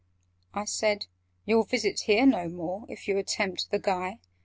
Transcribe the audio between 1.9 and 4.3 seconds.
here no more, If you attempt the Guy.